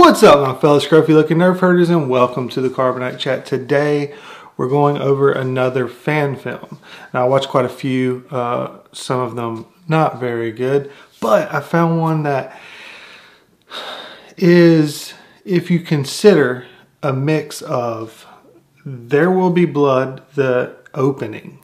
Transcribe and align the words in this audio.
What's 0.00 0.22
up, 0.22 0.40
my 0.40 0.58
fellow 0.58 0.80
scruffy 0.80 1.08
looking 1.08 1.36
nerf 1.36 1.58
herders, 1.58 1.90
and 1.90 2.08
welcome 2.08 2.48
to 2.48 2.62
the 2.62 2.70
Carbonite 2.70 3.18
Chat. 3.18 3.44
Today, 3.44 4.14
we're 4.56 4.66
going 4.66 4.96
over 4.96 5.30
another 5.30 5.86
fan 5.88 6.36
film. 6.36 6.78
Now, 7.12 7.26
I 7.26 7.28
watched 7.28 7.50
quite 7.50 7.66
a 7.66 7.68
few, 7.68 8.24
uh, 8.30 8.78
some 8.92 9.20
of 9.20 9.36
them 9.36 9.66
not 9.88 10.18
very 10.18 10.52
good, 10.52 10.90
but 11.20 11.52
I 11.52 11.60
found 11.60 12.00
one 12.00 12.22
that 12.22 12.58
is, 14.38 15.12
if 15.44 15.70
you 15.70 15.80
consider 15.80 16.64
a 17.02 17.12
mix 17.12 17.60
of 17.60 18.26
There 18.86 19.30
Will 19.30 19.50
Be 19.50 19.66
Blood, 19.66 20.22
the 20.34 20.76
opening, 20.94 21.62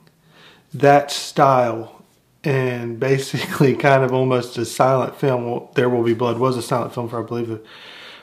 that 0.75 1.11
style, 1.11 2.05
and 2.45 3.01
basically 3.01 3.75
kind 3.77 4.05
of 4.05 4.13
almost 4.13 4.59
a 4.59 4.67
silent 4.67 5.17
film. 5.17 5.51
Well, 5.51 5.73
there 5.75 5.89
Will 5.89 6.05
Be 6.05 6.13
Blood 6.13 6.39
was 6.39 6.59
a 6.59 6.63
silent 6.63 6.93
film 6.93 7.09
for, 7.09 7.25
I 7.25 7.27
believe, 7.27 7.61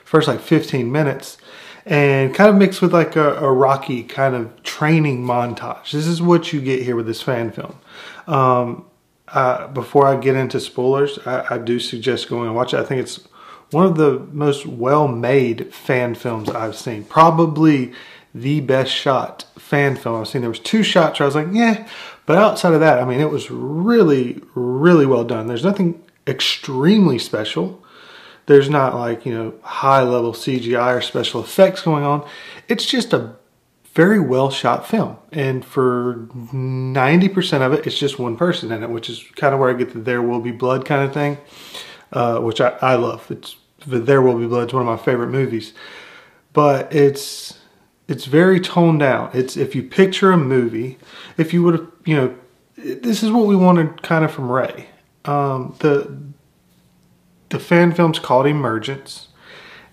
first 0.04 0.28
like 0.28 0.40
15 0.40 0.90
minutes 0.90 1.38
and 1.86 2.34
kind 2.34 2.48
of 2.48 2.56
mixed 2.56 2.80
with 2.80 2.92
like 2.92 3.16
a, 3.16 3.34
a, 3.36 3.52
Rocky 3.52 4.02
kind 4.04 4.34
of 4.34 4.62
training 4.62 5.22
montage. 5.22 5.90
This 5.90 6.06
is 6.06 6.22
what 6.22 6.52
you 6.52 6.60
get 6.60 6.82
here 6.82 6.96
with 6.96 7.06
this 7.06 7.20
fan 7.20 7.50
film. 7.50 7.78
Um, 8.26 8.86
uh, 9.28 9.68
before 9.68 10.06
I 10.06 10.16
get 10.16 10.36
into 10.36 10.60
spoilers, 10.60 11.18
I, 11.26 11.54
I, 11.54 11.58
do 11.58 11.78
suggest 11.78 12.28
going 12.28 12.46
and 12.46 12.56
watch 12.56 12.72
it. 12.72 12.78
I 12.78 12.84
think 12.84 13.02
it's 13.02 13.26
one 13.70 13.86
of 13.86 13.96
the 13.96 14.20
most 14.32 14.66
well-made 14.66 15.74
fan 15.74 16.14
films 16.14 16.48
I've 16.48 16.76
seen. 16.76 17.04
Probably 17.04 17.92
the 18.34 18.60
best 18.60 18.92
shot 18.92 19.44
fan 19.58 19.96
film 19.96 20.20
I've 20.20 20.28
seen. 20.28 20.42
There 20.42 20.50
was 20.50 20.60
two 20.60 20.82
shots 20.82 21.18
where 21.18 21.24
I 21.24 21.28
was 21.28 21.34
like, 21.34 21.48
yeah, 21.52 21.86
but 22.26 22.36
outside 22.36 22.74
of 22.74 22.80
that, 22.80 22.98
I 22.98 23.04
mean, 23.04 23.20
it 23.20 23.30
was 23.30 23.50
really, 23.50 24.40
really 24.54 25.06
well 25.06 25.24
done. 25.24 25.46
There's 25.46 25.64
nothing 25.64 26.02
extremely 26.26 27.18
special. 27.18 27.83
There's 28.46 28.68
not 28.68 28.94
like, 28.94 29.24
you 29.24 29.34
know, 29.34 29.54
high 29.62 30.02
level 30.02 30.32
CGI 30.32 30.98
or 30.98 31.00
special 31.00 31.42
effects 31.42 31.82
going 31.82 32.04
on. 32.04 32.26
It's 32.68 32.84
just 32.84 33.12
a 33.12 33.36
very 33.94 34.20
well 34.20 34.50
shot 34.50 34.86
film. 34.86 35.16
And 35.32 35.64
for 35.64 36.28
90% 36.32 37.60
of 37.62 37.72
it, 37.72 37.86
it's 37.86 37.98
just 37.98 38.18
one 38.18 38.36
person 38.36 38.72
in 38.72 38.82
it, 38.82 38.90
which 38.90 39.08
is 39.08 39.24
kind 39.36 39.54
of 39.54 39.60
where 39.60 39.70
I 39.70 39.72
get 39.74 39.92
the 39.92 40.00
There 40.00 40.20
Will 40.20 40.40
Be 40.40 40.50
Blood 40.50 40.84
kind 40.84 41.02
of 41.02 41.14
thing, 41.14 41.38
uh, 42.12 42.40
which 42.40 42.60
I, 42.60 42.76
I 42.82 42.94
love. 42.96 43.30
It's 43.30 43.56
There 43.86 44.20
Will 44.20 44.38
Be 44.38 44.46
Blood. 44.46 44.64
It's 44.64 44.72
one 44.72 44.82
of 44.82 44.86
my 44.86 45.02
favorite 45.02 45.28
movies. 45.28 45.72
But 46.52 46.94
it's 46.94 47.58
it's 48.06 48.26
very 48.26 48.60
toned 48.60 49.00
down. 49.00 49.30
It's 49.32 49.56
if 49.56 49.74
you 49.74 49.82
picture 49.82 50.30
a 50.30 50.36
movie, 50.36 50.98
if 51.38 51.54
you 51.54 51.62
would 51.62 51.74
have, 51.74 51.88
you 52.04 52.16
know, 52.16 52.34
this 52.76 53.22
is 53.22 53.30
what 53.30 53.46
we 53.46 53.56
wanted 53.56 54.02
kind 54.02 54.24
of 54.24 54.30
from 54.30 54.50
Rey. 54.50 54.88
Um, 55.24 55.74
the 55.78 56.16
the 57.54 57.60
fan 57.60 57.94
film's 57.94 58.18
called 58.18 58.46
Emergence. 58.46 59.28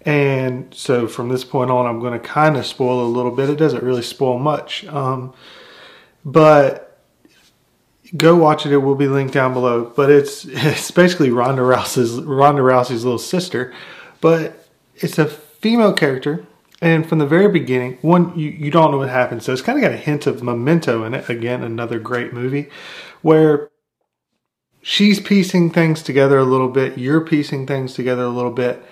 And 0.02 0.74
so 0.74 1.08
from 1.08 1.30
this 1.30 1.44
point 1.44 1.70
on, 1.70 1.86
I'm 1.86 2.00
going 2.00 2.20
to 2.20 2.28
kind 2.28 2.58
of 2.58 2.66
spoil 2.66 3.06
a 3.06 3.08
little 3.08 3.30
bit. 3.30 3.52
It 3.52 3.58
doesn't 3.58 3.84
really 3.84 4.02
spoil 4.02 4.40
much. 4.40 4.84
Um, 4.86 5.36
but 6.26 7.00
go 8.18 8.36
watch 8.36 8.66
it. 8.66 8.72
It 8.72 8.78
will 8.78 8.96
be 8.96 9.08
linked 9.08 9.32
down 9.32 9.54
below. 9.54 9.94
But 9.96 10.10
it's 10.10 10.44
it's 10.50 10.90
basically 10.90 11.30
Ronda 11.30 11.62
Rousey's 11.62 12.20
Ronda 12.20 12.64
Rousey's 12.64 13.04
little 13.04 13.20
sister, 13.20 13.72
but 14.22 14.68
it's 14.96 15.20
a 15.20 15.26
female 15.28 15.94
character. 15.94 16.46
And 16.84 17.08
from 17.08 17.20
the 17.20 17.28
very 17.28 17.48
beginning, 17.48 18.00
one 18.02 18.36
you, 18.38 18.50
you 18.50 18.72
don't 18.72 18.90
know 18.90 18.98
what 18.98 19.10
happens. 19.10 19.46
So 19.46 19.54
it's 19.54 19.62
kind 19.62 19.78
of 19.78 19.84
got 19.84 19.92
a 19.92 19.98
hint 19.98 20.26
of 20.26 20.42
Memento 20.42 21.04
in 21.04 21.14
it. 21.14 21.30
Again, 21.30 21.62
another 21.64 22.00
great 22.00 22.34
movie 22.34 22.70
where 23.22 23.70
she's 24.82 25.20
piecing 25.20 25.72
things 25.72 26.02
together 26.04 26.38
a 26.38 26.44
little 26.44 26.70
bit. 26.70 26.98
You're 26.98 27.22
piecing 27.22 27.68
things 27.68 27.94
together 27.94 28.24
a 28.24 28.30
little 28.30 28.52
bit. 28.52 28.84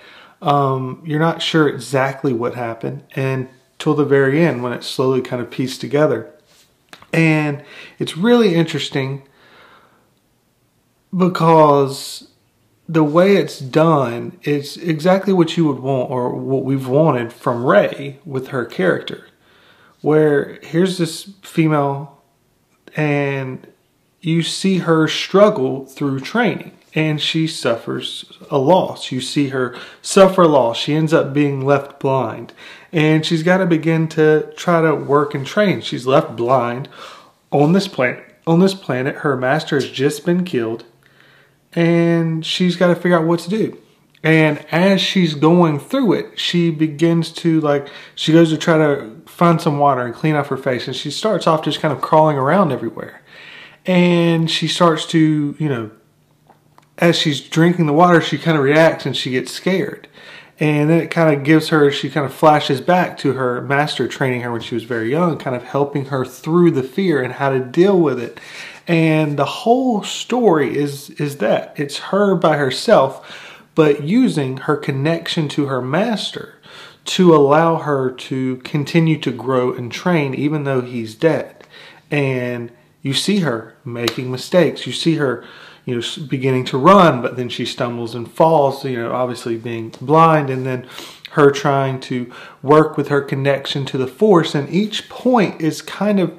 Um, 0.41 1.01
you're 1.05 1.19
not 1.19 1.41
sure 1.41 1.67
exactly 1.67 2.31
what 2.31 2.55
happened 2.55 3.03
and 3.15 3.49
till 3.77 3.93
the 3.93 4.05
very 4.05 4.41
end 4.41 4.63
when 4.63 4.73
it's 4.73 4.87
slowly 4.87 5.21
kind 5.21 5.41
of 5.41 5.51
pieced 5.51 5.81
together. 5.81 6.31
And 7.11 7.63
it's 7.97 8.15
really 8.15 8.55
interesting 8.55 9.23
because 11.15 12.29
the 12.87 13.03
way 13.03 13.35
it's 13.35 13.59
done 13.59 14.39
is 14.43 14.77
exactly 14.77 15.33
what 15.33 15.57
you 15.57 15.65
would 15.65 15.79
want 15.79 16.09
or 16.09 16.35
what 16.35 16.63
we've 16.63 16.87
wanted 16.87 17.33
from 17.33 17.65
Rey 17.65 18.19
with 18.25 18.49
her 18.49 18.65
character. 18.65 19.25
Where 20.01 20.59
here's 20.61 20.97
this 20.97 21.33
female 21.41 22.21
and 22.95 23.67
you 24.21 24.43
see 24.43 24.79
her 24.79 25.07
struggle 25.07 25.85
through 25.85 26.19
training 26.19 26.71
and 26.95 27.21
she 27.21 27.47
suffers 27.47 28.37
a 28.49 28.57
loss. 28.57 29.11
You 29.11 29.21
see 29.21 29.49
her 29.49 29.77
suffer 30.01 30.45
loss. 30.45 30.77
She 30.77 30.93
ends 30.93 31.13
up 31.13 31.33
being 31.33 31.65
left 31.65 31.99
blind 31.99 32.53
and 32.91 33.25
she's 33.25 33.43
got 33.43 33.57
to 33.57 33.65
begin 33.65 34.07
to 34.09 34.51
try 34.55 34.81
to 34.81 34.95
work 34.95 35.33
and 35.33 35.45
train. 35.45 35.81
She's 35.81 36.07
left 36.07 36.35
blind 36.35 36.89
on 37.51 37.73
this 37.73 37.87
planet. 37.87 38.25
On 38.47 38.59
this 38.59 38.73
planet, 38.73 39.17
her 39.17 39.37
master 39.37 39.75
has 39.75 39.89
just 39.89 40.25
been 40.25 40.43
killed 40.43 40.83
and 41.73 42.45
she's 42.45 42.75
got 42.75 42.87
to 42.87 42.95
figure 42.95 43.17
out 43.17 43.27
what 43.27 43.39
to 43.41 43.49
do. 43.49 43.77
And 44.21 44.65
as 44.71 44.99
she's 44.99 45.33
going 45.33 45.79
through 45.79 46.13
it, 46.13 46.39
she 46.39 46.71
begins 46.71 47.31
to 47.33 47.61
like, 47.61 47.87
she 48.15 48.33
goes 48.33 48.49
to 48.49 48.57
try 48.57 48.77
to 48.77 49.21
find 49.27 49.61
some 49.61 49.77
water 49.77 50.01
and 50.01 50.13
clean 50.13 50.35
off 50.35 50.47
her 50.47 50.57
face. 50.57 50.87
And 50.87 50.95
she 50.95 51.09
starts 51.09 51.47
off 51.47 51.63
just 51.63 51.79
kind 51.79 51.93
of 51.93 52.01
crawling 52.01 52.37
around 52.37 52.73
everywhere 52.73 53.21
and 53.85 54.49
she 54.49 54.67
starts 54.67 55.05
to, 55.07 55.55
you 55.57 55.69
know, 55.69 55.91
as 56.97 57.17
she's 57.17 57.41
drinking 57.41 57.85
the 57.85 57.93
water, 57.93 58.21
she 58.21 58.37
kind 58.37 58.57
of 58.57 58.63
reacts 58.63 59.05
and 59.05 59.15
she 59.15 59.31
gets 59.31 59.51
scared. 59.51 60.07
And 60.59 60.89
then 60.89 60.99
it 60.99 61.09
kind 61.09 61.33
of 61.33 61.45
gives 61.45 61.69
her, 61.69 61.89
she 61.89 62.09
kind 62.09 62.25
of 62.25 62.33
flashes 62.33 62.81
back 62.81 63.17
to 63.19 63.33
her 63.33 63.61
master 63.61 64.09
training 64.09 64.41
her 64.41 64.51
when 64.51 64.61
she 64.61 64.75
was 64.75 64.83
very 64.83 65.09
young, 65.09 65.37
kind 65.37 65.55
of 65.55 65.63
helping 65.63 66.05
her 66.05 66.25
through 66.25 66.71
the 66.71 66.83
fear 66.83 67.21
and 67.21 67.33
how 67.33 67.49
to 67.49 67.59
deal 67.59 67.97
with 67.97 68.19
it. 68.19 68.39
And 68.85 69.37
the 69.37 69.45
whole 69.45 70.03
story 70.03 70.75
is, 70.75 71.11
is 71.11 71.37
that 71.37 71.73
it's 71.77 71.99
her 71.99 72.35
by 72.35 72.57
herself, 72.57 73.55
but 73.73 74.03
using 74.03 74.57
her 74.57 74.75
connection 74.75 75.47
to 75.49 75.67
her 75.67 75.81
master 75.81 76.55
to 77.05 77.33
allow 77.33 77.77
her 77.77 78.11
to 78.11 78.57
continue 78.57 79.17
to 79.19 79.31
grow 79.31 79.73
and 79.73 79.89
train 79.91 80.35
even 80.35 80.65
though 80.65 80.81
he's 80.81 81.15
dead. 81.15 81.65
And 82.11 82.71
you 83.01 83.13
see 83.13 83.39
her 83.39 83.75
making 83.85 84.31
mistakes. 84.31 84.85
You 84.85 84.93
see 84.93 85.15
her, 85.15 85.45
you 85.85 85.95
know, 85.95 86.25
beginning 86.27 86.65
to 86.65 86.77
run, 86.77 87.21
but 87.21 87.35
then 87.35 87.49
she 87.49 87.65
stumbles 87.65 88.15
and 88.15 88.29
falls, 88.29 88.83
you 88.83 88.97
know, 88.97 89.13
obviously 89.13 89.57
being 89.57 89.89
blind, 90.01 90.49
and 90.49 90.65
then 90.65 90.87
her 91.31 91.51
trying 91.51 91.99
to 92.01 92.31
work 92.61 92.97
with 92.97 93.07
her 93.09 93.21
connection 93.21 93.85
to 93.85 93.97
the 93.97 94.07
force. 94.07 94.55
And 94.55 94.69
each 94.69 95.09
point 95.09 95.61
is 95.61 95.81
kind 95.81 96.19
of 96.19 96.37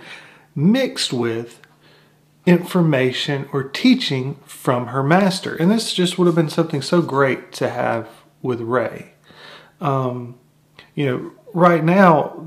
mixed 0.54 1.12
with 1.12 1.60
information 2.46 3.48
or 3.52 3.62
teaching 3.62 4.36
from 4.44 4.88
her 4.88 5.02
master. 5.02 5.54
And 5.54 5.70
this 5.70 5.92
just 5.92 6.18
would 6.18 6.26
have 6.26 6.34
been 6.34 6.48
something 6.48 6.82
so 6.82 7.02
great 7.02 7.52
to 7.52 7.70
have 7.70 8.08
with 8.42 8.60
Rey. 8.60 9.12
Um, 9.80 10.38
you 10.94 11.06
know, 11.06 11.32
right 11.54 11.84
now, 11.84 12.46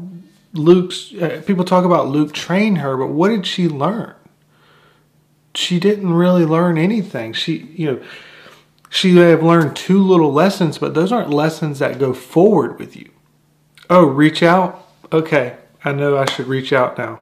Luke's 0.54 1.14
uh, 1.16 1.42
people 1.46 1.66
talk 1.66 1.84
about 1.84 2.08
Luke 2.08 2.34
trained 2.34 2.78
her, 2.78 2.96
but 2.96 3.08
what 3.08 3.30
did 3.30 3.46
she 3.46 3.68
learn? 3.68 4.14
She 5.56 5.80
didn't 5.80 6.14
really 6.14 6.46
learn 6.46 6.78
anything. 6.78 7.34
She, 7.34 7.70
you 7.76 7.92
know, 7.92 8.04
she 8.90 9.12
may 9.12 9.30
have 9.30 9.44
learned 9.44 9.76
two 9.76 10.02
little 10.02 10.32
lessons, 10.32 10.78
but 10.78 10.94
those 10.94 11.12
aren't 11.12 11.30
lessons 11.30 11.80
that 11.80 12.00
go 12.00 12.14
forward 12.14 12.80
with 12.80 12.96
you. 12.96 13.10
Oh, 13.90 14.06
reach 14.06 14.44
out? 14.44 14.88
Okay, 15.12 15.58
I 15.84 15.92
know 15.92 16.18
I 16.18 16.26
should 16.26 16.48
reach 16.48 16.72
out 16.72 16.98
now. 16.98 17.22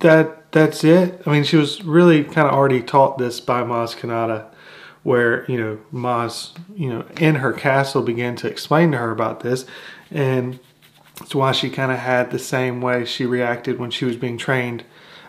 That 0.00 0.50
that's 0.52 0.84
it. 0.84 1.22
I 1.26 1.30
mean, 1.30 1.44
she 1.44 1.56
was 1.56 1.84
really 1.84 2.24
kind 2.24 2.48
of 2.48 2.54
already 2.54 2.82
taught 2.82 3.18
this 3.18 3.40
by 3.40 3.62
Maz 3.62 3.96
Kanata, 3.96 4.46
where 5.02 5.44
you 5.50 5.58
know 5.58 5.78
Maz, 5.92 6.56
you 6.74 6.88
know, 6.88 7.04
in 7.18 7.36
her 7.36 7.52
castle 7.52 8.02
began 8.02 8.34
to 8.36 8.48
explain 8.48 8.92
to 8.92 8.98
her 8.98 9.10
about 9.10 9.40
this, 9.40 9.66
and 10.10 10.58
that's 11.22 11.36
why 11.36 11.52
she 11.52 11.70
kind 11.70 11.92
of 11.92 11.98
had 12.00 12.32
the 12.32 12.38
same 12.38 12.80
way 12.80 13.04
she 13.04 13.24
reacted 13.24 13.78
when 13.78 13.92
she 13.92 14.04
was 14.04 14.16
being 14.16 14.36
trained 14.36 14.82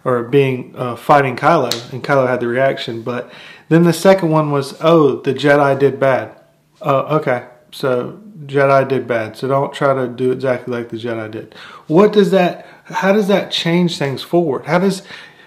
or 0.03 0.23
being 0.23 0.73
uh, 0.75 0.95
fighting 0.95 1.35
Kylo, 1.35 1.93
and 1.93 2.03
Kylo 2.03 2.27
had 2.27 2.39
the 2.39 2.47
reaction. 2.47 3.03
But 3.03 3.31
then 3.69 3.83
the 3.83 3.93
second 3.93 4.31
one 4.31 4.49
was, 4.49 4.75
oh, 4.81 5.21
the 5.21 5.35
Jedi 5.35 5.77
did 5.77 5.99
bad. 5.99 6.35
Oh, 6.81 7.17
okay, 7.17 7.47
so 7.71 8.19
Jedi 8.45 8.89
did 8.89 9.07
bad. 9.07 9.37
So 9.37 9.47
don't 9.47 9.71
try 9.71 9.93
to 9.93 10.07
do 10.07 10.31
exactly 10.31 10.75
like 10.75 10.89
the 10.89 10.97
Jedi 10.97 11.29
did. 11.29 11.53
What 11.85 12.11
does 12.11 12.31
that? 12.31 12.65
How 12.85 13.13
does 13.13 13.27
that 13.27 13.51
change 13.51 13.99
things 13.99 14.23
forward? 14.23 14.65
How 14.65 14.79
does? 14.79 15.03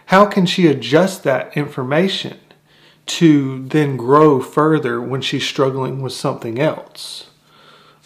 How 0.07 0.27
can 0.27 0.47
she 0.47 0.69
adjust 0.69 1.25
that 1.25 1.57
information 1.57 2.39
to 3.07 3.67
then 3.67 3.97
grow 3.97 4.41
further 4.41 5.03
when 5.03 5.23
she's 5.23 5.45
struggling 5.45 6.03
with 6.03 6.13
something 6.13 6.61
else? 6.61 7.31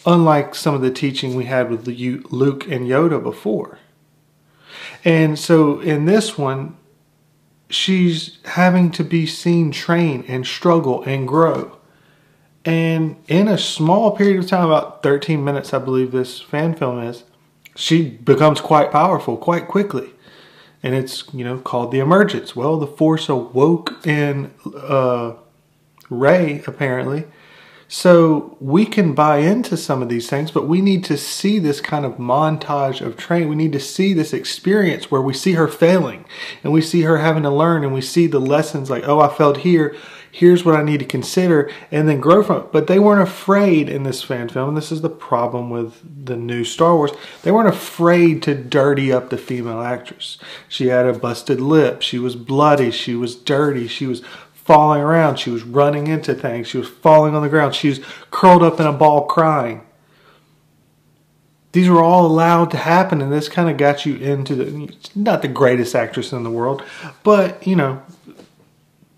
Unlike 0.05 0.55
some 0.55 0.75
of 0.75 0.81
the 0.81 0.91
teaching 0.91 1.35
we 1.35 1.45
had 1.45 1.69
with 1.69 1.87
Luke 1.87 2.67
and 2.67 2.87
Yoda 2.87 3.21
before. 3.21 3.77
And 5.03 5.37
so 5.37 5.79
in 5.79 6.05
this 6.05 6.37
one, 6.37 6.77
she's 7.69 8.39
having 8.45 8.91
to 8.91 9.03
be 9.03 9.25
seen 9.25 9.71
train 9.71 10.23
and 10.27 10.45
struggle 10.45 11.03
and 11.03 11.27
grow. 11.27 11.77
And 12.63 13.15
in 13.27 13.47
a 13.47 13.57
small 13.57 14.15
period 14.15 14.39
of 14.39 14.47
time, 14.47 14.65
about 14.65 15.01
13 15.01 15.43
minutes, 15.43 15.73
I 15.73 15.79
believe 15.79 16.11
this 16.11 16.39
fan 16.39 16.75
film 16.75 16.99
is, 16.99 17.23
she 17.75 18.09
becomes 18.09 18.61
quite 18.61 18.91
powerful 18.91 19.37
quite 19.37 19.67
quickly. 19.67 20.11
And 20.83 20.95
it's, 20.95 21.31
you 21.33 21.43
know, 21.43 21.59
called 21.59 21.91
the 21.91 21.99
emergence. 21.99 22.55
Well, 22.55 22.77
the 22.77 22.87
force 22.87 23.29
awoke 23.29 24.05
in 24.05 24.51
uh, 24.75 25.33
Rey, 26.09 26.63
apparently. 26.67 27.25
So 27.93 28.55
we 28.61 28.85
can 28.85 29.13
buy 29.13 29.39
into 29.39 29.75
some 29.75 30.01
of 30.01 30.07
these 30.07 30.29
things, 30.29 30.49
but 30.49 30.65
we 30.65 30.79
need 30.79 31.03
to 31.03 31.17
see 31.17 31.59
this 31.59 31.81
kind 31.81 32.05
of 32.05 32.13
montage 32.13 33.05
of 33.05 33.17
training. 33.17 33.49
We 33.49 33.55
need 33.55 33.73
to 33.73 33.81
see 33.81 34.13
this 34.13 34.31
experience 34.31 35.11
where 35.11 35.21
we 35.21 35.33
see 35.33 35.53
her 35.53 35.67
failing 35.67 36.23
and 36.63 36.71
we 36.71 36.81
see 36.81 37.01
her 37.01 37.17
having 37.17 37.43
to 37.43 37.49
learn 37.49 37.83
and 37.83 37.93
we 37.93 37.99
see 37.99 38.27
the 38.27 38.39
lessons 38.39 38.89
like, 38.89 39.05
oh, 39.05 39.19
I 39.19 39.27
failed 39.27 39.57
here 39.57 39.93
here's 40.31 40.63
what 40.63 40.75
I 40.75 40.83
need 40.83 40.99
to 40.99 41.05
consider, 41.05 41.69
and 41.91 42.07
then 42.07 42.21
grow 42.21 42.41
from 42.41 42.61
it. 42.61 42.71
But 42.71 42.87
they 42.87 42.99
weren't 42.99 43.21
afraid 43.21 43.89
in 43.89 44.03
this 44.03 44.23
fan 44.23 44.49
film, 44.49 44.69
and 44.69 44.77
this 44.77 44.91
is 44.91 45.01
the 45.01 45.09
problem 45.09 45.69
with 45.69 46.25
the 46.25 46.37
new 46.37 46.63
Star 46.63 46.95
Wars. 46.95 47.11
They 47.43 47.51
weren't 47.51 47.67
afraid 47.67 48.41
to 48.43 48.55
dirty 48.55 49.11
up 49.11 49.29
the 49.29 49.37
female 49.37 49.81
actress. 49.81 50.37
She 50.67 50.87
had 50.87 51.05
a 51.05 51.13
busted 51.13 51.59
lip, 51.59 52.01
she 52.01 52.17
was 52.17 52.35
bloody, 52.35 52.91
she 52.91 53.13
was 53.13 53.35
dirty, 53.35 53.87
she 53.87 54.07
was 54.07 54.23
falling 54.65 55.01
around, 55.01 55.37
she 55.37 55.49
was 55.49 55.63
running 55.63 56.07
into 56.07 56.33
things, 56.33 56.67
she 56.67 56.77
was 56.77 56.87
falling 56.87 57.35
on 57.35 57.41
the 57.41 57.49
ground, 57.49 57.75
she 57.75 57.89
was 57.89 57.99
curled 58.29 58.63
up 58.63 58.79
in 58.79 58.85
a 58.85 58.93
ball 58.93 59.25
crying. 59.25 59.81
These 61.71 61.89
were 61.89 62.03
all 62.03 62.25
allowed 62.25 62.69
to 62.71 62.77
happen, 62.77 63.21
and 63.21 63.31
this 63.31 63.47
kind 63.47 63.69
of 63.69 63.77
got 63.77 64.05
you 64.05 64.15
into 64.15 64.55
the 64.55 64.93
not 65.15 65.41
the 65.41 65.47
greatest 65.47 65.95
actress 65.95 66.33
in 66.33 66.43
the 66.43 66.49
world, 66.49 66.83
but 67.23 67.65
you 67.65 67.75
know, 67.75 68.03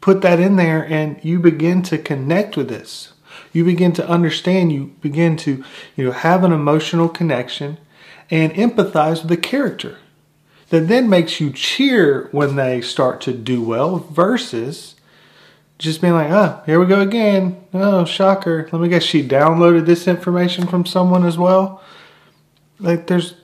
put 0.02 0.22
that 0.22 0.40
in 0.40 0.58
there 0.58 0.86
and 0.86 1.18
you 1.24 1.40
begin 1.40 1.82
to 1.82 1.98
connect 1.98 2.58
with 2.58 2.68
this. 2.68 3.14
You 3.54 3.64
begin 3.64 3.94
to 3.94 4.08
understand, 4.08 4.74
you 4.74 4.96
begin 5.02 5.38
to, 5.38 5.64
you 5.96 6.06
know, 6.06 6.12
have 6.12 6.44
an 6.44 6.52
emotional 6.52 7.08
connection 7.08 7.78
and 8.30 8.52
empathize 8.54 9.22
with 9.22 9.30
the 9.30 9.38
character. 9.38 9.98
That 10.70 10.88
then 10.88 11.10
makes 11.10 11.40
you 11.40 11.52
cheer 11.52 12.28
when 12.32 12.56
they 12.56 12.82
start 12.82 13.22
to 13.22 13.34
do 13.34 13.62
well 13.62 14.00
versus 14.00 14.93
just 15.78 16.02
being 16.02 16.14
like, 16.14 16.32
oh, 16.32 16.62
here 16.66 16.80
we 16.80 16.86
go 16.86 17.02
again. 17.02 17.62
Oh, 17.74 18.06
shocker. 18.06 18.70
Let 18.72 18.82
me 18.82 18.90
guess 18.90 19.04
she 19.04 19.28
downloaded 19.28 19.86
this 19.86 20.08
information 20.08 20.68
from 20.68 20.86
someone 20.86 21.26
as 21.26 21.38
well. 21.38 21.82
Like 22.80 23.08
there's 23.08 23.36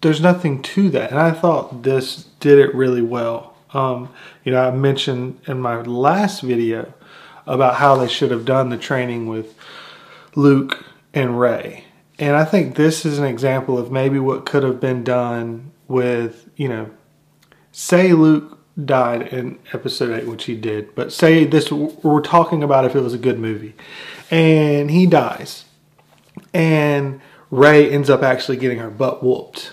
there's 0.00 0.20
nothing 0.20 0.62
to 0.62 0.90
that. 0.90 1.10
And 1.10 1.18
I 1.18 1.32
thought 1.32 1.82
this 1.82 2.24
did 2.40 2.58
it 2.58 2.74
really 2.74 3.02
well. 3.02 3.56
Um, 3.72 4.10
you 4.44 4.52
know, 4.52 4.62
I 4.62 4.70
mentioned 4.70 5.40
in 5.46 5.60
my 5.60 5.80
last 5.82 6.42
video 6.42 6.92
about 7.46 7.76
how 7.76 7.96
they 7.96 8.08
should 8.08 8.30
have 8.30 8.44
done 8.44 8.68
the 8.68 8.76
training 8.76 9.26
with 9.26 9.54
Luke 10.34 10.84
and 11.14 11.40
Rey. 11.40 11.84
And 12.18 12.36
I 12.36 12.44
think 12.44 12.76
this 12.76 13.04
is 13.04 13.18
an 13.18 13.24
example 13.24 13.78
of 13.78 13.90
maybe 13.90 14.18
what 14.18 14.46
could 14.46 14.62
have 14.62 14.80
been 14.80 15.04
done 15.04 15.72
with, 15.88 16.48
you 16.56 16.68
know, 16.68 16.90
say 17.72 18.12
Luke 18.12 18.55
died 18.84 19.28
in 19.28 19.58
episode 19.72 20.18
8, 20.22 20.26
which 20.26 20.44
he 20.44 20.54
did, 20.54 20.94
but 20.94 21.12
say 21.12 21.44
this, 21.44 21.72
we're 21.72 22.20
talking 22.20 22.62
about 22.62 22.84
if 22.84 22.94
it 22.94 23.00
was 23.00 23.14
a 23.14 23.18
good 23.18 23.38
movie, 23.38 23.74
and 24.30 24.90
he 24.90 25.06
dies, 25.06 25.64
and 26.52 27.20
Rey 27.50 27.90
ends 27.90 28.10
up 28.10 28.22
actually 28.22 28.56
getting 28.56 28.78
her 28.78 28.90
butt 28.90 29.22
whooped 29.22 29.72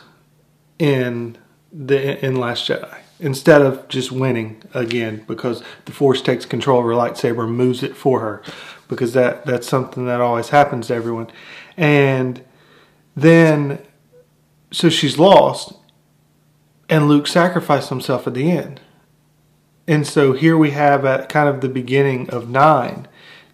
in 0.80 1.38
the 1.72 2.24
in 2.24 2.36
Last 2.36 2.68
Jedi. 2.68 3.00
Instead 3.20 3.62
of 3.62 3.88
just 3.88 4.12
winning 4.12 4.62
again 4.74 5.24
because 5.28 5.64
the 5.86 5.92
force 5.92 6.22
takes 6.22 6.46
control 6.46 6.80
of 6.80 6.86
her 6.86 6.92
lightsaber 6.92 7.46
and 7.46 7.56
moves 7.56 7.82
it 7.82 7.96
for 7.96 8.20
her. 8.20 8.44
Because 8.90 9.14
that 9.14 9.46
that's 9.46 9.68
something 9.68 10.06
that 10.08 10.20
always 10.20 10.50
happens 10.50 10.88
to 10.88 10.96
everyone. 10.96 11.32
And 11.78 12.44
then 13.16 13.82
so 14.72 14.90
she's 14.90 15.18
lost. 15.18 15.74
And 16.90 17.08
Luke 17.08 17.28
sacrificed 17.28 17.90
himself 17.90 18.28
at 18.28 18.34
the 18.34 18.52
end 18.52 18.82
and 19.88 20.08
so 20.08 20.34
here 20.34 20.58
we 20.58 20.72
have 20.72 21.06
at 21.06 21.30
kind 21.30 21.50
of 21.50 21.62
the 21.62 21.70
beginning 21.70 22.30
of 22.30 22.50
9 22.50 23.08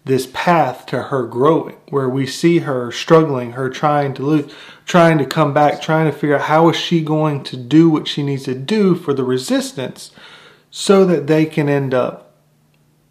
this 0.04 0.26
path 0.32 0.86
to 0.86 1.04
her 1.04 1.26
growing 1.26 1.76
where 1.90 2.08
we 2.08 2.26
see 2.26 2.60
her 2.60 2.90
struggling 2.90 3.52
her 3.52 3.68
trying 3.68 4.14
to 4.14 4.22
lose 4.22 4.52
trying 4.86 5.18
to 5.18 5.26
come 5.26 5.52
back 5.52 5.80
trying 5.80 6.06
to 6.06 6.16
figure 6.16 6.36
out 6.36 6.42
how 6.42 6.68
is 6.68 6.76
she 6.76 7.02
going 7.02 7.42
to 7.42 7.56
do 7.56 7.90
what 7.90 8.08
she 8.08 8.22
needs 8.22 8.44
to 8.44 8.54
do 8.54 8.94
for 8.94 9.12
the 9.12 9.24
resistance 9.24 10.10
so 10.70 11.04
that 11.04 11.26
they 11.26 11.44
can 11.44 11.68
end 11.68 11.92
up 11.92 12.34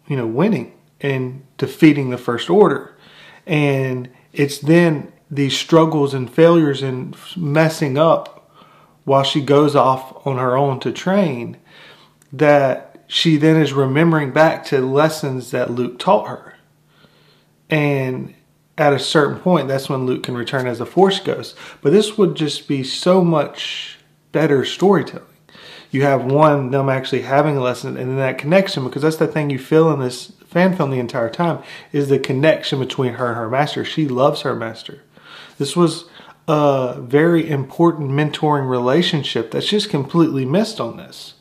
you 0.06 0.16
know 0.16 0.26
winning 0.26 0.72
and 1.00 1.42
defeating 1.56 2.10
the 2.10 2.18
first 2.18 2.50
order. 2.50 2.96
And 3.46 4.10
it's 4.32 4.58
then 4.58 5.12
these 5.30 5.56
struggles 5.56 6.12
and 6.14 6.30
failures 6.30 6.82
and 6.82 7.16
messing 7.36 7.96
up 7.96 8.50
while 9.04 9.22
she 9.22 9.40
goes 9.40 9.74
off 9.74 10.26
on 10.26 10.36
her 10.36 10.56
own 10.56 10.80
to 10.80 10.92
train 10.92 11.56
that 12.32 12.89
she 13.10 13.36
then 13.36 13.56
is 13.56 13.72
remembering 13.72 14.30
back 14.32 14.64
to 14.64 14.80
lessons 14.80 15.50
that 15.50 15.70
Luke 15.70 15.98
taught 15.98 16.28
her 16.28 16.54
and 17.68 18.34
at 18.76 18.92
a 18.94 18.98
certain 18.98 19.38
point, 19.38 19.68
that's 19.68 19.90
when 19.90 20.06
Luke 20.06 20.22
can 20.22 20.34
return 20.34 20.66
as 20.66 20.80
a 20.80 20.86
Force 20.86 21.20
Ghost. 21.20 21.54
But 21.82 21.92
this 21.92 22.16
would 22.16 22.34
just 22.34 22.66
be 22.66 22.82
so 22.82 23.22
much 23.22 23.98
better 24.32 24.64
storytelling. 24.64 25.26
You 25.90 26.02
have 26.02 26.24
one, 26.24 26.70
them 26.70 26.88
actually 26.88 27.22
having 27.22 27.56
a 27.56 27.60
lesson 27.60 27.96
and 27.96 28.10
then 28.10 28.16
that 28.16 28.38
connection, 28.38 28.84
because 28.84 29.02
that's 29.02 29.16
the 29.16 29.26
thing 29.26 29.50
you 29.50 29.58
feel 29.58 29.92
in 29.92 30.00
this 30.00 30.32
fan 30.46 30.76
film 30.76 30.90
the 30.90 30.98
entire 30.98 31.28
time, 31.28 31.62
is 31.92 32.08
the 32.08 32.18
connection 32.18 32.78
between 32.78 33.14
her 33.14 33.28
and 33.28 33.36
her 33.36 33.50
master. 33.50 33.84
She 33.84 34.08
loves 34.08 34.42
her 34.42 34.54
master. 34.54 35.02
This 35.58 35.76
was 35.76 36.06
a 36.48 36.96
very 37.00 37.48
important 37.48 38.10
mentoring 38.10 38.68
relationship 38.68 39.50
that's 39.50 39.68
just 39.68 39.90
completely 39.90 40.46
missed 40.46 40.80
on 40.80 40.96
this. 40.96 41.34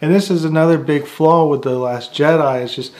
And 0.00 0.14
this 0.14 0.30
is 0.30 0.44
another 0.44 0.78
big 0.78 1.06
flaw 1.06 1.46
with 1.46 1.62
The 1.62 1.78
Last 1.78 2.12
Jedi, 2.12 2.62
is 2.62 2.74
just 2.74 2.92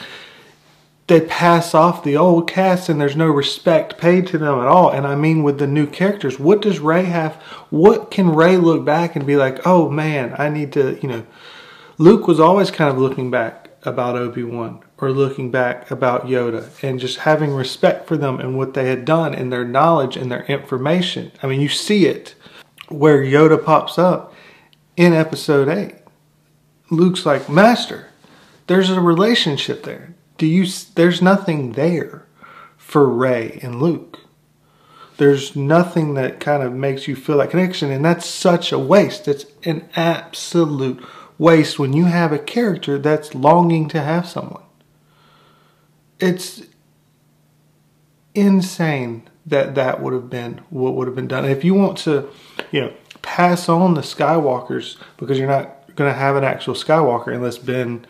they 1.07 1.21
pass 1.21 1.73
off 1.73 2.03
the 2.03 2.15
old 2.15 2.47
cast 2.47 2.87
and 2.87 3.01
there's 3.01 3.15
no 3.15 3.27
respect 3.27 3.97
paid 3.97 4.27
to 4.27 4.37
them 4.37 4.59
at 4.59 4.67
all. 4.67 4.91
And 4.91 5.07
I 5.07 5.15
mean, 5.15 5.41
with 5.41 5.57
the 5.57 5.65
new 5.65 5.87
characters, 5.87 6.39
what 6.39 6.61
does 6.61 6.79
Rey 6.79 7.05
have? 7.05 7.33
What 7.71 8.11
can 8.11 8.29
Rey 8.29 8.57
look 8.57 8.85
back 8.85 9.15
and 9.15 9.25
be 9.25 9.35
like, 9.35 9.65
oh 9.65 9.89
man, 9.89 10.35
I 10.37 10.49
need 10.49 10.71
to, 10.73 10.99
you 11.01 11.09
know, 11.09 11.25
Luke 11.97 12.27
was 12.27 12.39
always 12.39 12.69
kind 12.69 12.91
of 12.91 12.99
looking 12.99 13.31
back 13.31 13.69
about 13.83 14.15
Obi 14.15 14.43
Wan 14.43 14.81
or 14.99 15.11
looking 15.11 15.49
back 15.49 15.89
about 15.89 16.27
Yoda 16.27 16.83
and 16.83 16.99
just 16.99 17.19
having 17.19 17.51
respect 17.51 18.07
for 18.07 18.15
them 18.15 18.39
and 18.39 18.55
what 18.55 18.75
they 18.75 18.87
had 18.87 19.03
done 19.03 19.33
and 19.33 19.51
their 19.51 19.65
knowledge 19.65 20.15
and 20.15 20.31
their 20.31 20.43
information. 20.45 21.31
I 21.41 21.47
mean, 21.47 21.59
you 21.59 21.69
see 21.69 22.05
it 22.05 22.35
where 22.89 23.23
Yoda 23.23 23.63
pops 23.63 23.97
up 23.97 24.33
in 24.95 25.13
episode 25.13 25.69
8. 25.69 25.95
Luke's 26.89 27.25
like, 27.25 27.49
Master, 27.49 28.07
there's 28.67 28.89
a 28.89 29.01
relationship 29.01 29.83
there 29.83 30.15
do 30.39 30.47
you 30.47 30.65
there's 30.95 31.21
nothing 31.21 31.73
there 31.73 32.25
for 32.77 33.07
Rey 33.07 33.59
and 33.61 33.79
Luke. 33.79 34.21
There's 35.17 35.55
nothing 35.55 36.13
that 36.13 36.39
kind 36.39 36.63
of 36.63 36.73
makes 36.73 37.07
you 37.07 37.15
feel 37.15 37.37
that 37.37 37.51
connection 37.51 37.91
and 37.91 38.03
that's 38.03 38.25
such 38.25 38.71
a 38.71 38.79
waste. 38.79 39.27
It's 39.27 39.45
an 39.65 39.87
absolute 39.95 41.05
waste 41.37 41.77
when 41.77 41.91
you 41.91 42.05
have 42.05 42.31
a 42.31 42.39
character 42.39 42.97
that's 42.97 43.35
longing 43.35 43.89
to 43.89 44.01
have 44.01 44.27
someone. 44.27 44.63
It's 46.19 46.63
insane 48.33 49.29
that 49.45 49.75
that 49.75 50.01
would 50.01 50.13
have 50.13 50.29
been 50.29 50.61
what 50.69 50.95
would 50.95 51.07
have 51.07 51.15
been 51.15 51.27
done. 51.27 51.43
If 51.43 51.65
you 51.65 51.73
want 51.73 51.97
to, 51.99 52.29
you 52.71 52.81
know, 52.81 52.93
pass 53.21 53.67
on 53.67 53.95
the 53.95 54.01
Skywalkers 54.01 54.95
because 55.17 55.37
you're 55.37 55.49
not 55.49 55.78
going 55.99 56.11
to 56.11 56.19
have 56.19 56.35
an 56.35 56.43
actual 56.43 56.73
Skywalker 56.73 57.33
unless 57.33 57.59
Ben 57.59 58.07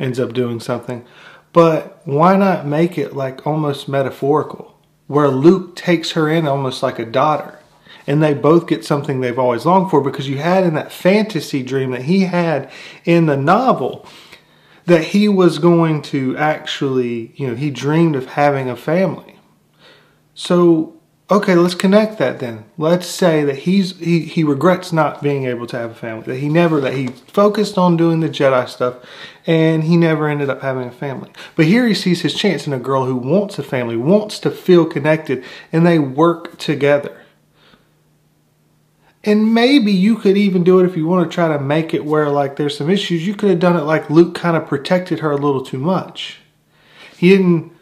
ends 0.00 0.18
up 0.18 0.32
doing 0.32 0.58
something. 0.58 1.06
But 1.52 2.00
why 2.04 2.36
not 2.36 2.66
make 2.66 2.98
it 2.98 3.14
like 3.14 3.46
almost 3.46 3.88
metaphorical, 3.88 4.76
where 5.06 5.28
Luke 5.28 5.76
takes 5.76 6.10
her 6.12 6.28
in 6.28 6.48
almost 6.48 6.82
like 6.82 6.98
a 6.98 7.06
daughter, 7.06 7.60
and 8.06 8.22
they 8.22 8.34
both 8.34 8.66
get 8.66 8.84
something 8.84 9.20
they've 9.20 9.38
always 9.38 9.64
longed 9.64 9.90
for 9.90 10.00
because 10.00 10.28
you 10.28 10.38
had 10.38 10.64
in 10.64 10.74
that 10.74 10.90
fantasy 10.90 11.62
dream 11.62 11.92
that 11.92 12.02
he 12.02 12.22
had 12.22 12.70
in 13.04 13.26
the 13.26 13.36
novel 13.36 14.06
that 14.86 15.04
he 15.04 15.28
was 15.28 15.58
going 15.58 16.00
to 16.00 16.36
actually, 16.36 17.32
you 17.36 17.46
know, 17.46 17.54
he 17.54 17.70
dreamed 17.70 18.16
of 18.16 18.26
having 18.26 18.68
a 18.68 18.76
family. 18.76 19.38
So 20.34 20.95
okay, 21.30 21.54
let's 21.54 21.74
connect 21.74 22.18
that 22.18 22.38
then. 22.38 22.64
Let's 22.78 23.06
say 23.06 23.44
that 23.44 23.58
he's 23.58 23.98
he, 23.98 24.20
he 24.20 24.44
regrets 24.44 24.92
not 24.92 25.22
being 25.22 25.46
able 25.46 25.66
to 25.68 25.76
have 25.76 25.90
a 25.90 25.94
family. 25.94 26.24
That 26.24 26.36
he 26.36 26.48
never 26.48 26.80
that 26.80 26.94
he 26.94 27.08
focused 27.08 27.76
on 27.76 27.96
doing 27.96 28.20
the 28.20 28.28
Jedi 28.28 28.68
stuff 28.68 28.96
and 29.46 29.84
he 29.84 29.96
never 29.96 30.28
ended 30.28 30.50
up 30.50 30.62
having 30.62 30.88
a 30.88 30.92
family. 30.92 31.30
But 31.54 31.66
here 31.66 31.86
he 31.86 31.94
sees 31.94 32.22
his 32.22 32.34
chance 32.34 32.66
in 32.66 32.72
a 32.72 32.78
girl 32.78 33.06
who 33.06 33.16
wants 33.16 33.58
a 33.58 33.62
family, 33.62 33.96
wants 33.96 34.38
to 34.40 34.50
feel 34.50 34.84
connected, 34.84 35.44
and 35.72 35.86
they 35.86 35.98
work 35.98 36.58
together. 36.58 37.22
And 39.24 39.52
maybe 39.52 39.90
you 39.90 40.16
could 40.16 40.36
even 40.36 40.62
do 40.62 40.78
it 40.78 40.86
if 40.86 40.96
you 40.96 41.06
want 41.06 41.28
to 41.28 41.34
try 41.34 41.48
to 41.48 41.58
make 41.58 41.92
it 41.92 42.04
where 42.04 42.30
like 42.30 42.54
there's 42.54 42.78
some 42.78 42.88
issues. 42.88 43.26
You 43.26 43.34
could 43.34 43.50
have 43.50 43.58
done 43.58 43.76
it 43.76 43.82
like 43.82 44.08
Luke 44.08 44.36
kind 44.36 44.56
of 44.56 44.68
protected 44.68 45.18
her 45.18 45.32
a 45.32 45.36
little 45.36 45.64
too 45.64 45.78
much. 45.78 46.38
He 47.16 47.30
didn't 47.30 47.72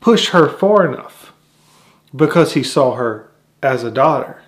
push 0.00 0.28
her 0.28 0.48
far 0.48 0.90
enough 0.90 1.15
because 2.14 2.54
he 2.54 2.62
saw 2.62 2.94
her 2.94 3.30
as 3.62 3.84
a 3.84 3.90
daughter. 3.90 4.42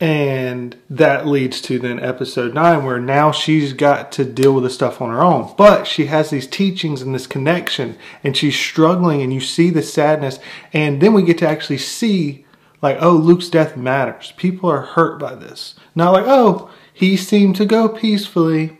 And 0.00 0.76
that 0.90 1.28
leads 1.28 1.60
to 1.62 1.78
then 1.78 2.00
episode 2.00 2.54
nine, 2.54 2.84
where 2.84 2.98
now 2.98 3.30
she's 3.30 3.72
got 3.72 4.10
to 4.12 4.24
deal 4.24 4.52
with 4.52 4.64
the 4.64 4.70
stuff 4.70 5.00
on 5.00 5.10
her 5.10 5.22
own. 5.22 5.54
But 5.56 5.86
she 5.86 6.06
has 6.06 6.30
these 6.30 6.48
teachings 6.48 7.02
and 7.02 7.14
this 7.14 7.28
connection, 7.28 7.96
and 8.24 8.36
she's 8.36 8.58
struggling, 8.58 9.22
and 9.22 9.32
you 9.32 9.38
see 9.40 9.70
the 9.70 9.80
sadness. 9.80 10.40
And 10.72 11.00
then 11.00 11.12
we 11.12 11.22
get 11.22 11.38
to 11.38 11.48
actually 11.48 11.78
see, 11.78 12.44
like, 12.80 12.98
oh, 13.00 13.12
Luke's 13.12 13.48
death 13.48 13.76
matters. 13.76 14.32
People 14.36 14.68
are 14.68 14.80
hurt 14.80 15.20
by 15.20 15.36
this. 15.36 15.76
Not 15.94 16.10
like, 16.10 16.26
oh, 16.26 16.68
he 16.92 17.16
seemed 17.16 17.54
to 17.56 17.64
go 17.64 17.88
peacefully. 17.88 18.78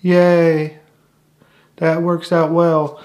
Yay. 0.00 0.80
That 1.76 2.02
works 2.02 2.32
out 2.32 2.50
well. 2.50 3.00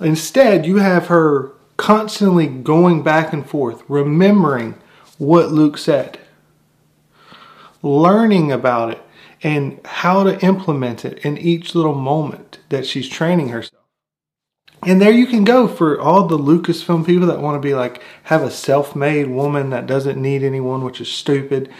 Instead, 0.00 0.66
you 0.66 0.78
have 0.78 1.06
her 1.06 1.52
constantly 1.76 2.46
going 2.46 3.02
back 3.02 3.32
and 3.32 3.48
forth, 3.48 3.82
remembering 3.88 4.78
what 5.18 5.50
Luke 5.50 5.78
said 5.78 6.18
learning 7.82 8.50
about 8.50 8.92
it 8.92 9.02
and 9.42 9.80
how 9.84 10.24
to 10.24 10.44
implement 10.44 11.04
it 11.04 11.18
in 11.18 11.38
each 11.38 11.74
little 11.74 11.94
moment 11.94 12.58
that 12.68 12.86
she's 12.86 13.08
training 13.08 13.50
herself. 13.50 13.82
And 14.82 15.00
there 15.00 15.12
you 15.12 15.26
can 15.26 15.44
go 15.44 15.66
for 15.66 16.00
all 16.00 16.26
the 16.26 16.38
Lucasfilm 16.38 17.06
people 17.06 17.26
that 17.28 17.40
want 17.40 17.60
to 17.60 17.66
be 17.66 17.74
like, 17.74 18.02
have 18.24 18.42
a 18.42 18.50
self 18.50 18.94
made 18.94 19.28
woman 19.28 19.70
that 19.70 19.86
doesn't 19.86 20.20
need 20.20 20.42
anyone, 20.42 20.84
which 20.84 21.00
is 21.00 21.10
stupid. 21.10 21.70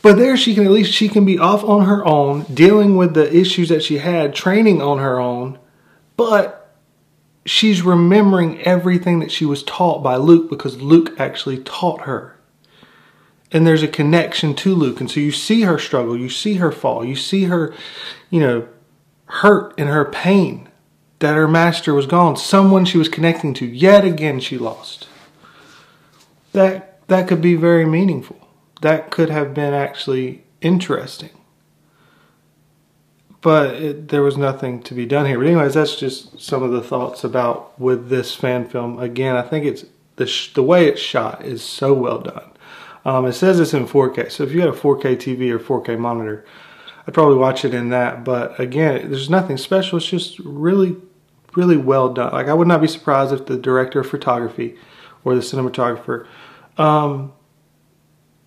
But 0.00 0.16
there 0.16 0.36
she 0.36 0.54
can 0.54 0.64
at 0.64 0.70
least, 0.70 0.92
she 0.92 1.08
can 1.08 1.24
be 1.24 1.38
off 1.38 1.64
on 1.64 1.84
her 1.86 2.04
own, 2.06 2.42
dealing 2.42 2.96
with 2.96 3.14
the 3.14 3.34
issues 3.34 3.68
that 3.68 3.82
she 3.82 3.98
had, 3.98 4.34
training 4.34 4.80
on 4.80 4.98
her 4.98 5.18
own. 5.18 5.58
But 6.16 6.57
she's 7.46 7.82
remembering 7.82 8.60
everything 8.62 9.20
that 9.20 9.30
she 9.30 9.44
was 9.44 9.62
taught 9.62 10.02
by 10.02 10.16
Luke 10.16 10.50
because 10.50 10.80
Luke 10.80 11.18
actually 11.18 11.58
taught 11.58 12.02
her 12.02 12.38
and 13.50 13.66
there's 13.66 13.82
a 13.82 13.88
connection 13.88 14.54
to 14.54 14.74
Luke. 14.74 15.00
And 15.00 15.10
so 15.10 15.20
you 15.20 15.32
see 15.32 15.62
her 15.62 15.78
struggle, 15.78 16.16
you 16.16 16.28
see 16.28 16.54
her 16.54 16.72
fall, 16.72 17.04
you 17.04 17.16
see 17.16 17.44
her, 17.44 17.74
you 18.30 18.40
know, 18.40 18.68
hurt 19.26 19.74
and 19.78 19.88
her 19.88 20.04
pain 20.04 20.68
that 21.18 21.34
her 21.34 21.48
master 21.48 21.94
was 21.94 22.06
gone. 22.06 22.36
Someone 22.36 22.84
she 22.84 22.98
was 22.98 23.08
connecting 23.08 23.54
to, 23.54 23.66
yet 23.66 24.04
again 24.04 24.40
she 24.40 24.58
lost. 24.58 25.08
That 26.52 27.06
that 27.08 27.28
could 27.28 27.40
be 27.40 27.54
very 27.54 27.86
meaningful. 27.86 28.48
That 28.82 29.10
could 29.10 29.30
have 29.30 29.54
been 29.54 29.74
actually 29.74 30.44
interesting. 30.60 31.30
But 33.40 33.74
it, 33.76 34.08
there 34.08 34.22
was 34.22 34.36
nothing 34.36 34.82
to 34.82 34.94
be 34.94 35.06
done 35.06 35.26
here. 35.26 35.38
But 35.38 35.46
anyways, 35.46 35.74
that's 35.74 35.96
just 35.96 36.40
some 36.40 36.62
of 36.62 36.72
the 36.72 36.82
thoughts 36.82 37.22
about 37.22 37.78
with 37.78 38.08
this 38.08 38.34
fan 38.34 38.68
film. 38.68 38.98
Again, 38.98 39.36
I 39.36 39.42
think 39.42 39.64
it's 39.64 39.84
the 40.16 40.50
the 40.54 40.62
way 40.62 40.88
it's 40.88 41.00
shot 41.00 41.44
is 41.44 41.62
so 41.62 41.94
well 41.94 42.18
done. 42.20 42.50
Um, 43.04 43.26
it 43.26 43.32
says 43.32 43.60
it's 43.60 43.72
in 43.72 43.86
4K, 43.86 44.30
so 44.30 44.42
if 44.44 44.52
you 44.52 44.60
had 44.60 44.68
a 44.68 44.72
4K 44.72 45.16
TV 45.16 45.50
or 45.50 45.58
4K 45.58 45.98
monitor, 45.98 46.44
I'd 47.06 47.14
probably 47.14 47.36
watch 47.36 47.64
it 47.64 47.72
in 47.72 47.88
that. 47.90 48.24
But 48.24 48.58
again, 48.60 49.10
there's 49.10 49.30
nothing 49.30 49.56
special. 49.56 49.96
It's 49.98 50.06
just 50.06 50.38
really, 50.40 50.96
really 51.54 51.76
well 51.76 52.12
done. 52.12 52.32
Like 52.32 52.48
I 52.48 52.54
would 52.54 52.68
not 52.68 52.82
be 52.82 52.88
surprised 52.88 53.32
if 53.32 53.46
the 53.46 53.56
director 53.56 54.00
of 54.00 54.08
photography 54.08 54.76
or 55.24 55.34
the 55.34 55.40
cinematographer 55.40 56.26
um, 56.76 57.32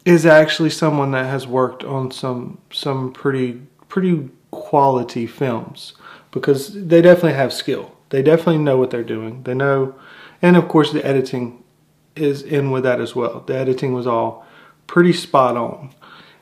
is 0.06 0.26
actually 0.26 0.70
someone 0.70 1.12
that 1.12 1.26
has 1.26 1.48
worked 1.48 1.84
on 1.84 2.12
some 2.12 2.60
some 2.72 3.14
pretty 3.14 3.62
pretty 3.88 4.30
quality 4.52 5.26
films 5.26 5.94
because 6.32 6.74
they 6.74 7.02
definitely 7.02 7.34
have 7.34 7.52
skill. 7.52 7.96
They 8.10 8.22
definitely 8.22 8.60
know 8.60 8.78
what 8.78 8.92
they're 8.92 9.04
doing. 9.04 9.44
They 9.44 9.54
know, 9.54 9.96
and 10.42 10.56
of 10.56 10.68
course 10.68 10.92
the 10.92 11.06
editing 11.06 11.64
is 12.16 12.42
in 12.42 12.72
with 12.72 12.84
that 12.84 13.02
as 13.02 13.16
well. 13.16 13.42
The 13.42 13.56
editing 13.56 13.94
was 13.94 14.06
all 14.06 14.46
pretty 14.88 15.14
spot 15.14 15.58
on. 15.58 15.94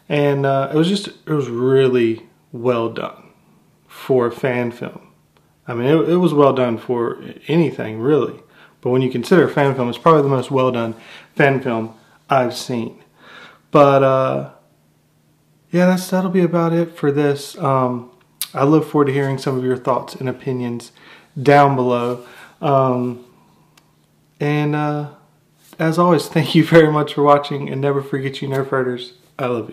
And 0.08 0.46
uh, 0.46 0.72
it 0.74 0.76
was 0.76 0.88
just, 0.88 1.08
it 1.08 1.32
was 1.32 1.50
really 1.50 2.28
well 2.52 2.90
done 2.90 3.30
for 3.88 4.26
a 4.26 4.32
fan 4.32 4.72
film. 4.72 5.08
I 5.68 5.76
mean, 5.76 5.86
it, 5.86 6.10
it 6.10 6.18
was 6.18 6.34
well 6.34 6.54
done 6.54 6.80
for 6.80 7.24
anything, 7.48 8.00
really. 8.00 8.42
But 8.82 8.90
when 8.90 9.04
you 9.04 9.12
consider 9.12 9.44
a 9.44 9.50
fan 9.50 9.76
film, 9.76 9.90
it's 9.90 10.00
probably 10.00 10.24
the 10.24 10.30
most 10.30 10.50
well 10.50 10.72
done 10.72 10.96
fan 11.36 11.62
film 11.62 11.94
I've 12.30 12.56
seen. 12.56 13.04
But 13.70 14.02
uh, 14.02 14.52
yeah, 15.72 15.86
that's 15.86 16.10
that'll 16.10 16.32
be 16.32 16.42
about 16.42 16.74
it 16.74 16.96
for 16.96 17.12
this. 17.12 17.58
Um, 17.58 18.12
I 18.54 18.64
look 18.64 18.86
forward 18.86 19.06
to 19.06 19.14
hearing 19.14 19.38
some 19.38 19.58
of 19.58 19.64
your 19.64 19.78
thoughts 19.78 20.16
and 20.16 20.28
opinions 20.28 20.92
down 21.42 21.76
below. 21.76 22.26
Um, 22.62 23.26
and 24.40 24.76
uh, 24.76 25.10
as 25.78 26.00
always, 26.00 26.28
thank 26.30 26.56
you 26.56 26.64
very 26.64 26.92
much 26.92 27.14
for 27.14 27.24
watching 27.24 27.70
and 27.70 27.82
never 27.82 28.02
forget 28.02 28.42
you 28.42 28.48
nerf 28.48 28.70
herders. 28.70 29.14
I 29.38 29.48
love 29.48 29.58
you. 29.58 29.68